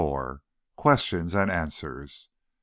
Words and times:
QUESTIONS 0.77 1.29
AND 1.35 1.51
ANSWERS. 1.51 2.29